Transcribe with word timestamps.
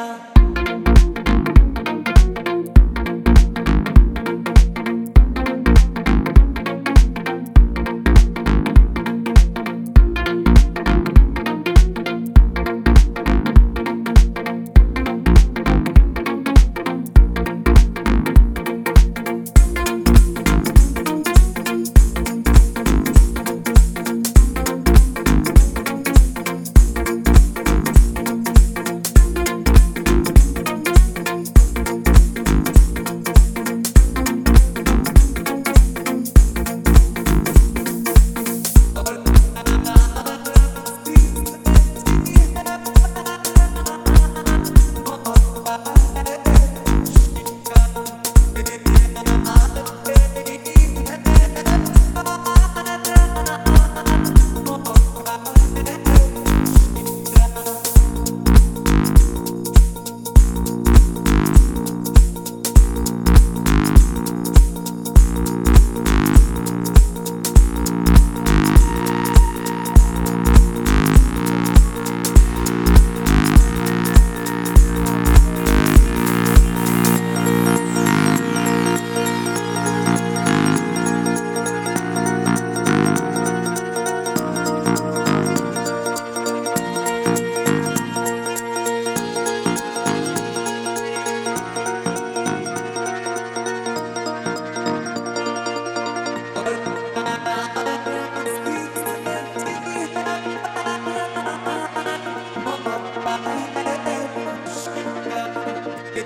deja. 0.00 0.39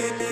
Yeah. 0.00 0.23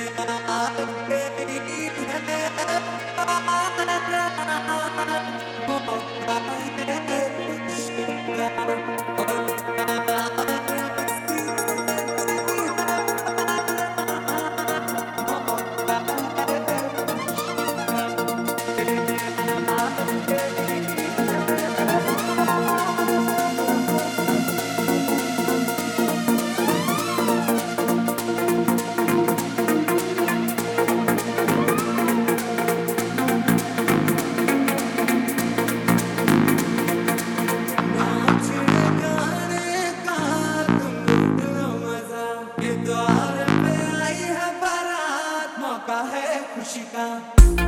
खुशी 46.61 46.79
का 46.95 47.60